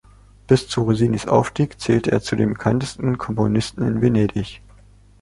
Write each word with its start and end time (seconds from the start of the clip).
Bis 0.47 0.67
zu 0.67 0.81
Rossinis 0.81 1.27
Aufstieg 1.27 1.79
zählte 1.79 2.11
er 2.11 2.21
zu 2.23 2.35
den 2.35 2.49
bekanntesten 2.53 3.19
Komponisten 3.19 3.83
in 3.85 4.01
Venedig. 4.01 4.59